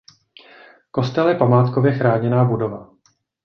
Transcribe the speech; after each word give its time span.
Kostel 0.91 1.29
je 1.29 1.35
památkově 1.37 1.91
chráněná 1.93 2.45
budova. 2.45 2.89